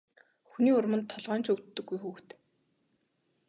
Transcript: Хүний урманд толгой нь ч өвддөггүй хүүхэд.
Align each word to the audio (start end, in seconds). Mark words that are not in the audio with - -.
Хүний 0.49 0.75
урманд 0.77 1.05
толгой 1.11 1.37
нь 1.39 1.45
ч 1.45 1.47
өвддөггүй 1.53 1.97
хүүхэд. 2.01 2.29